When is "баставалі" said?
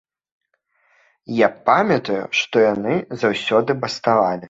3.87-4.39